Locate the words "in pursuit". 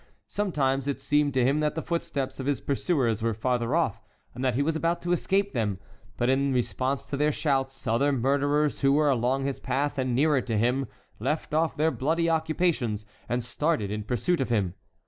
13.91-14.41